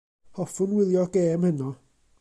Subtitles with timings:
[0.37, 1.71] Hoffwn wylio'r gêm heno.